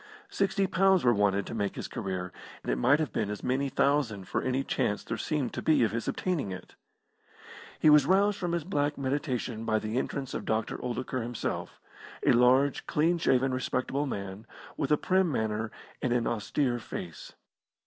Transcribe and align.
Sixty 0.31 0.65
pounds 0.65 1.03
were 1.03 1.13
wanted 1.13 1.45
to 1.45 1.53
make 1.53 1.75
his 1.75 1.87
career, 1.87 2.31
and 2.63 2.71
it 2.71 2.77
might 2.77 2.97
have 2.99 3.13
been 3.13 3.29
as 3.29 3.43
many 3.43 3.69
thousand 3.69 4.27
for 4.27 4.41
any 4.41 4.63
chance 4.63 5.03
there 5.03 5.15
seemed 5.15 5.53
to 5.53 5.61
be 5.61 5.83
of 5.83 5.91
his 5.91 6.07
obtaining 6.07 6.49
it. 6.51 6.73
He 7.79 7.87
was 7.91 8.07
roused 8.07 8.39
from 8.39 8.53
his 8.53 8.63
black 8.63 8.97
meditation 8.97 9.63
by 9.63 9.77
the 9.77 9.99
entrance 9.99 10.33
of 10.33 10.43
Dr. 10.45 10.81
Oldacre 10.81 11.21
himself, 11.21 11.79
a 12.25 12.31
large, 12.31 12.87
clean 12.87 13.19
shaven, 13.19 13.53
respectable 13.53 14.07
man, 14.07 14.47
with 14.75 14.91
a 14.91 14.97
prim 14.97 15.31
manner 15.31 15.69
and 16.01 16.11
an 16.13 16.25
austere 16.25 16.79
face. 16.79 17.33